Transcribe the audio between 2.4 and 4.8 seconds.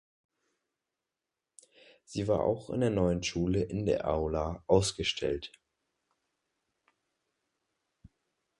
auch in der neuen Schule in der Aula